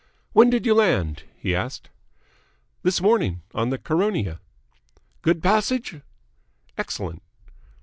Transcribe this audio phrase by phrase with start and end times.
[0.33, 1.89] "When did you land?" he asked.
[2.81, 3.43] "This morning.
[3.53, 4.39] On the Caronia..."
[5.21, 6.01] "Good passage?"
[6.75, 7.21] "Excellent."